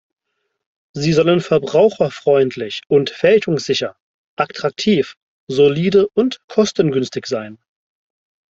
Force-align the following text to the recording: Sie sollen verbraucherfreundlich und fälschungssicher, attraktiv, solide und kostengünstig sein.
Sie 0.93 1.13
sollen 1.13 1.41
verbraucherfreundlich 1.41 2.81
und 2.87 3.11
fälschungssicher, 3.11 3.95
attraktiv, 4.35 5.15
solide 5.47 6.07
und 6.15 6.39
kostengünstig 6.47 7.27
sein. 7.27 7.59